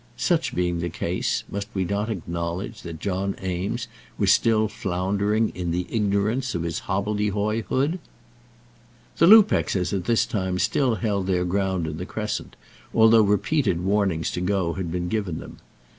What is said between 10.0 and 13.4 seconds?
this time still held their ground in the Crescent, although